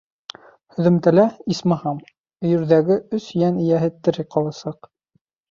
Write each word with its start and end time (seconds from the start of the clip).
Һөҙөмтәлә, 0.77 1.25
исмаһам, 1.55 1.99
өйөрҙәге 2.47 2.99
өс 3.19 3.29
йән 3.43 3.61
эйәһе 3.67 3.93
тере 4.09 4.27
ҡаласаҡ. 4.39 4.93